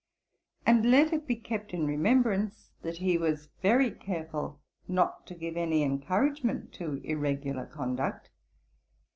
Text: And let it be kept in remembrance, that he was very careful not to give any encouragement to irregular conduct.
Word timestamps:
And 0.65 0.89
let 0.89 1.13
it 1.13 1.27
be 1.27 1.35
kept 1.35 1.75
in 1.75 1.85
remembrance, 1.85 2.71
that 2.81 2.97
he 2.97 3.19
was 3.19 3.49
very 3.61 3.91
careful 3.91 4.59
not 4.87 5.27
to 5.27 5.35
give 5.35 5.55
any 5.55 5.83
encouragement 5.83 6.73
to 6.73 6.99
irregular 7.03 7.67
conduct. 7.67 8.31